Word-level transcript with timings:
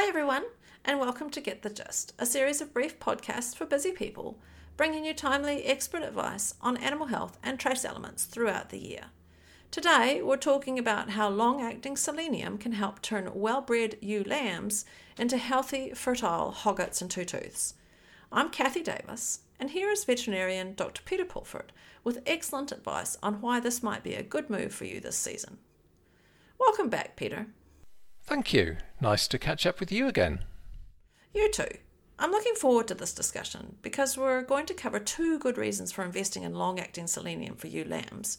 Hi, 0.00 0.06
everyone, 0.06 0.44
and 0.84 1.00
welcome 1.00 1.28
to 1.30 1.40
Get 1.40 1.62
the 1.62 1.70
Gist, 1.70 2.12
a 2.20 2.24
series 2.24 2.60
of 2.60 2.72
brief 2.72 3.00
podcasts 3.00 3.56
for 3.56 3.66
busy 3.66 3.90
people, 3.90 4.38
bringing 4.76 5.04
you 5.04 5.12
timely 5.12 5.64
expert 5.64 6.04
advice 6.04 6.54
on 6.60 6.76
animal 6.76 7.08
health 7.08 7.36
and 7.42 7.58
trace 7.58 7.84
elements 7.84 8.24
throughout 8.24 8.68
the 8.68 8.78
year. 8.78 9.06
Today, 9.72 10.22
we're 10.22 10.36
talking 10.36 10.78
about 10.78 11.10
how 11.10 11.28
long 11.28 11.60
acting 11.60 11.96
selenium 11.96 12.58
can 12.58 12.70
help 12.70 13.02
turn 13.02 13.28
well 13.34 13.60
bred 13.60 13.96
ewe 14.00 14.22
lambs 14.22 14.84
into 15.18 15.36
healthy, 15.36 15.90
fertile 15.94 16.52
hoggets 16.52 17.02
and 17.02 17.10
two 17.10 17.24
tooths. 17.24 17.74
I'm 18.30 18.50
Kathy 18.50 18.84
Davis, 18.84 19.40
and 19.58 19.70
here 19.70 19.90
is 19.90 20.04
veterinarian 20.04 20.74
Dr. 20.74 21.02
Peter 21.04 21.24
Pulford 21.24 21.72
with 22.04 22.22
excellent 22.24 22.70
advice 22.70 23.18
on 23.20 23.40
why 23.40 23.58
this 23.58 23.82
might 23.82 24.04
be 24.04 24.14
a 24.14 24.22
good 24.22 24.48
move 24.48 24.72
for 24.72 24.84
you 24.84 25.00
this 25.00 25.16
season. 25.16 25.58
Welcome 26.56 26.88
back, 26.88 27.16
Peter. 27.16 27.48
Thank 28.28 28.52
you. 28.52 28.76
Nice 29.00 29.26
to 29.28 29.38
catch 29.38 29.64
up 29.64 29.80
with 29.80 29.90
you 29.90 30.06
again. 30.06 30.40
You 31.32 31.50
too. 31.50 31.78
I'm 32.18 32.30
looking 32.30 32.56
forward 32.56 32.86
to 32.88 32.94
this 32.94 33.14
discussion 33.14 33.76
because 33.80 34.18
we're 34.18 34.42
going 34.42 34.66
to 34.66 34.74
cover 34.74 34.98
two 34.98 35.38
good 35.38 35.56
reasons 35.56 35.92
for 35.92 36.04
investing 36.04 36.42
in 36.42 36.54
long 36.54 36.78
acting 36.78 37.06
selenium 37.06 37.56
for 37.56 37.68
ewe 37.68 37.84
lambs, 37.84 38.36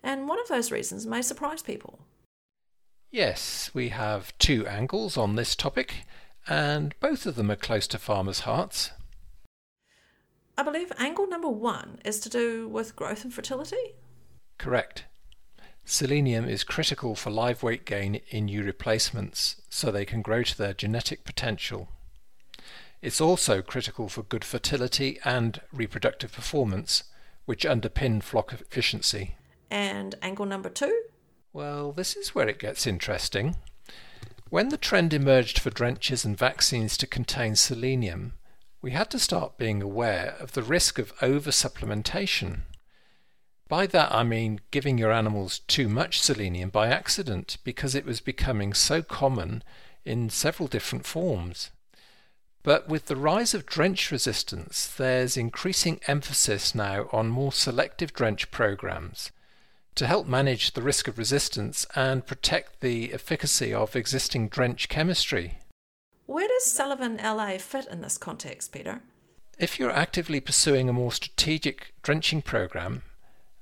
and 0.00 0.28
one 0.28 0.38
of 0.38 0.46
those 0.46 0.70
reasons 0.70 1.08
may 1.08 1.22
surprise 1.22 1.60
people. 1.60 1.98
Yes, 3.10 3.68
we 3.74 3.88
have 3.88 4.32
two 4.38 4.64
angles 4.68 5.16
on 5.16 5.34
this 5.34 5.56
topic, 5.56 6.04
and 6.46 6.94
both 7.00 7.26
of 7.26 7.34
them 7.34 7.50
are 7.50 7.56
close 7.56 7.88
to 7.88 7.98
farmers' 7.98 8.40
hearts. 8.40 8.92
I 10.56 10.62
believe 10.62 10.92
angle 10.98 11.26
number 11.26 11.48
one 11.48 11.98
is 12.04 12.20
to 12.20 12.28
do 12.28 12.68
with 12.68 12.94
growth 12.94 13.24
and 13.24 13.34
fertility. 13.34 13.96
Correct. 14.56 15.06
Selenium 15.84 16.48
is 16.48 16.64
critical 16.64 17.14
for 17.14 17.30
live 17.30 17.62
weight 17.62 17.84
gain 17.84 18.20
in 18.28 18.48
ewe 18.48 18.62
replacements 18.62 19.56
so 19.68 19.90
they 19.90 20.04
can 20.04 20.22
grow 20.22 20.42
to 20.42 20.56
their 20.56 20.72
genetic 20.72 21.24
potential. 21.24 21.88
It's 23.02 23.20
also 23.20 23.62
critical 23.62 24.08
for 24.08 24.22
good 24.22 24.44
fertility 24.44 25.18
and 25.24 25.60
reproductive 25.72 26.32
performance, 26.32 27.04
which 27.46 27.64
underpin 27.64 28.22
flock 28.22 28.52
efficiency. 28.52 29.34
And 29.70 30.14
angle 30.22 30.46
number 30.46 30.68
two? 30.68 31.02
Well, 31.52 31.92
this 31.92 32.14
is 32.14 32.34
where 32.34 32.48
it 32.48 32.60
gets 32.60 32.86
interesting. 32.86 33.56
When 34.50 34.68
the 34.68 34.76
trend 34.76 35.12
emerged 35.12 35.58
for 35.58 35.70
drenches 35.70 36.24
and 36.24 36.38
vaccines 36.38 36.96
to 36.98 37.06
contain 37.06 37.56
selenium, 37.56 38.34
we 38.80 38.92
had 38.92 39.10
to 39.10 39.18
start 39.18 39.58
being 39.58 39.82
aware 39.82 40.36
of 40.38 40.52
the 40.52 40.62
risk 40.62 40.98
of 40.98 41.16
oversupplementation. 41.18 42.62
By 43.68 43.86
that 43.86 44.12
I 44.12 44.22
mean 44.22 44.60
giving 44.70 44.98
your 44.98 45.12
animals 45.12 45.60
too 45.60 45.88
much 45.88 46.20
selenium 46.20 46.70
by 46.70 46.88
accident 46.88 47.58
because 47.64 47.94
it 47.94 48.04
was 48.04 48.20
becoming 48.20 48.74
so 48.74 49.02
common 49.02 49.62
in 50.04 50.30
several 50.30 50.68
different 50.68 51.06
forms. 51.06 51.70
But 52.62 52.88
with 52.88 53.06
the 53.06 53.16
rise 53.16 53.54
of 53.54 53.66
drench 53.66 54.10
resistance, 54.12 54.86
there's 54.86 55.36
increasing 55.36 56.00
emphasis 56.06 56.74
now 56.74 57.08
on 57.12 57.28
more 57.28 57.52
selective 57.52 58.12
drench 58.12 58.50
programs 58.50 59.32
to 59.94 60.06
help 60.06 60.26
manage 60.26 60.72
the 60.72 60.82
risk 60.82 61.08
of 61.08 61.18
resistance 61.18 61.86
and 61.94 62.26
protect 62.26 62.80
the 62.80 63.12
efficacy 63.12 63.74
of 63.74 63.96
existing 63.96 64.48
drench 64.48 64.88
chemistry. 64.88 65.58
Where 66.26 66.48
does 66.48 66.64
Selovin 66.64 67.22
LA 67.22 67.58
fit 67.58 67.86
in 67.86 68.00
this 68.00 68.16
context, 68.16 68.72
Peter? 68.72 69.02
If 69.58 69.78
you're 69.78 69.90
actively 69.90 70.40
pursuing 70.40 70.88
a 70.88 70.92
more 70.92 71.12
strategic 71.12 71.92
drenching 72.02 72.42
program, 72.42 73.02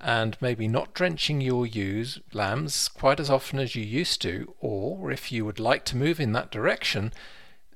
and 0.00 0.36
maybe 0.40 0.66
not 0.66 0.94
drenching 0.94 1.40
your 1.40 1.66
ewes, 1.66 2.20
lambs, 2.32 2.88
quite 2.88 3.20
as 3.20 3.28
often 3.28 3.58
as 3.58 3.74
you 3.74 3.82
used 3.82 4.22
to, 4.22 4.54
or 4.60 5.10
if 5.10 5.30
you 5.30 5.44
would 5.44 5.60
like 5.60 5.84
to 5.86 5.96
move 5.96 6.18
in 6.18 6.32
that 6.32 6.50
direction, 6.50 7.12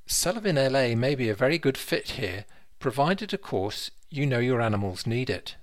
Selovin 0.06 0.56
LA 0.56 0.96
may 0.96 1.14
be 1.14 1.28
a 1.28 1.34
very 1.34 1.58
good 1.58 1.76
fit 1.76 2.12
here, 2.12 2.44
provided, 2.78 3.32
of 3.34 3.42
course, 3.42 3.90
you 4.10 4.26
know 4.26 4.38
your 4.38 4.60
animals 4.60 5.06
need 5.06 5.28
it. 5.28 5.56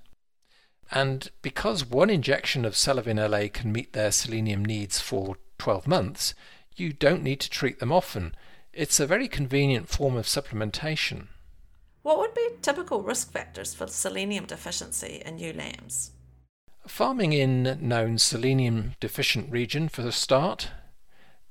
And 0.90 1.30
because 1.40 1.86
one 1.86 2.10
injection 2.10 2.64
of 2.64 2.74
Selovin 2.74 3.18
LA 3.18 3.48
can 3.52 3.72
meet 3.72 3.92
their 3.92 4.12
selenium 4.12 4.64
needs 4.64 5.00
for 5.00 5.36
12 5.58 5.86
months, 5.86 6.34
you 6.76 6.92
don't 6.92 7.22
need 7.22 7.40
to 7.40 7.50
treat 7.50 7.78
them 7.78 7.92
often. 7.92 8.34
It's 8.72 9.00
a 9.00 9.06
very 9.06 9.28
convenient 9.28 9.88
form 9.88 10.16
of 10.16 10.26
supplementation. 10.26 11.28
What 12.02 12.18
would 12.18 12.34
be 12.34 12.48
typical 12.62 13.02
risk 13.02 13.32
factors 13.32 13.74
for 13.74 13.86
selenium 13.86 14.44
deficiency 14.46 15.22
in 15.24 15.38
ewe 15.38 15.52
lambs? 15.52 16.10
Farming 16.86 17.32
in 17.32 17.78
known 17.80 18.18
selenium 18.18 18.94
deficient 18.98 19.50
region 19.50 19.88
for 19.88 20.02
the 20.02 20.12
start. 20.12 20.70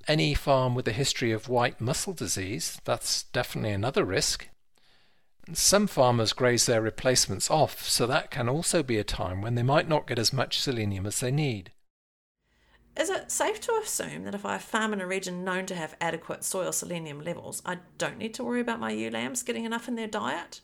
Any 0.07 0.33
farm 0.33 0.75
with 0.75 0.87
a 0.87 0.91
history 0.91 1.31
of 1.31 1.47
white 1.47 1.79
muscle 1.79 2.13
disease, 2.13 2.81
that's 2.83 3.23
definitely 3.23 3.71
another 3.71 4.03
risk. 4.03 4.49
Some 5.53 5.87
farmers 5.87 6.33
graze 6.33 6.65
their 6.65 6.81
replacements 6.81 7.49
off, 7.49 7.87
so 7.87 8.05
that 8.07 8.29
can 8.29 8.49
also 8.49 8.83
be 8.83 8.97
a 8.97 9.03
time 9.03 9.41
when 9.41 9.55
they 9.55 9.63
might 9.63 9.87
not 9.87 10.07
get 10.07 10.19
as 10.19 10.33
much 10.33 10.59
selenium 10.59 11.05
as 11.05 11.19
they 11.19 11.31
need. 11.31 11.71
Is 12.97 13.09
it 13.09 13.31
safe 13.31 13.61
to 13.61 13.81
assume 13.81 14.25
that 14.25 14.35
if 14.35 14.45
I 14.45 14.57
farm 14.57 14.91
in 14.91 15.01
a 15.01 15.07
region 15.07 15.43
known 15.43 15.65
to 15.67 15.75
have 15.75 15.95
adequate 16.01 16.43
soil 16.43 16.71
selenium 16.71 17.21
levels, 17.21 17.61
I 17.65 17.77
don't 17.97 18.17
need 18.17 18.33
to 18.35 18.43
worry 18.43 18.59
about 18.59 18.81
my 18.81 18.91
ewe 18.91 19.09
lambs 19.09 19.43
getting 19.43 19.65
enough 19.65 19.87
in 19.87 19.95
their 19.95 20.07
diet? 20.07 20.61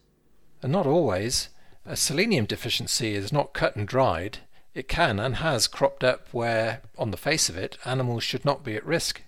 And 0.62 0.72
not 0.72 0.86
always. 0.86 1.50
A 1.86 1.96
selenium 1.96 2.46
deficiency 2.46 3.16
is 3.16 3.32
not 3.32 3.54
cut 3.54 3.76
and 3.78 3.88
dried. 3.88 4.40
It 4.78 4.88
can 4.88 5.20
and 5.20 5.38
has 5.38 5.66
cropped 5.66 6.04
up 6.04 6.28
where, 6.32 6.84
on 7.00 7.10
the 7.10 7.18
face 7.18 7.50
of 7.50 7.58
it, 7.58 7.80
animals 7.84 8.24
should 8.24 8.46
not 8.46 8.64
be 8.64 8.76
at 8.76 8.86
risk. 8.86 9.24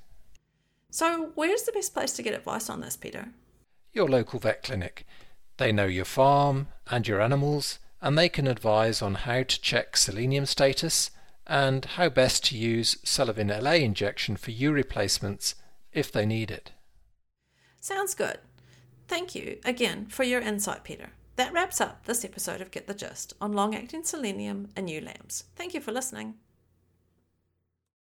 So, 0.91 1.31
where's 1.33 1.63
the 1.63 1.71
best 1.71 1.91
place 1.91 2.11
to 2.13 2.21
get 2.21 2.35
advice 2.35 2.69
on 2.69 2.81
this, 2.81 2.95
Peter? 2.95 3.29
Your 3.91 4.07
local 4.07 4.39
vet 4.39 4.61
clinic. 4.61 5.07
They 5.57 5.71
know 5.71 5.87
your 5.87 6.05
farm 6.05 6.67
and 6.91 7.07
your 7.07 7.19
animals, 7.19 7.79
and 7.99 8.15
they 8.15 8.29
can 8.29 8.45
advise 8.45 9.01
on 9.01 9.15
how 9.15 9.41
to 9.41 9.61
check 9.61 9.97
selenium 9.97 10.45
status 10.45 11.09
and 11.47 11.83
how 11.83 12.09
best 12.09 12.45
to 12.45 12.55
use 12.55 12.97
Selovin 13.03 13.49
LA 13.49 13.83
injection 13.83 14.37
for 14.37 14.51
ewe 14.51 14.71
replacements 14.71 15.55
if 15.91 16.11
they 16.11 16.27
need 16.27 16.51
it. 16.51 16.73
Sounds 17.79 18.13
good. 18.13 18.37
Thank 19.07 19.33
you 19.33 19.57
again 19.65 20.05
for 20.09 20.21
your 20.21 20.41
insight, 20.41 20.83
Peter. 20.83 21.09
That 21.39 21.53
wraps 21.53 21.79
up 21.79 22.03
this 22.03 22.25
episode 22.25 22.59
of 22.59 22.69
Get 22.69 22.85
the 22.85 22.93
Gist 22.93 23.33
on 23.39 23.53
long 23.53 23.73
acting 23.73 24.03
selenium 24.03 24.67
and 24.75 24.87
new 24.87 24.99
lambs. 24.99 25.45
Thank 25.55 25.73
you 25.73 25.79
for 25.79 25.93
listening. 25.93 26.33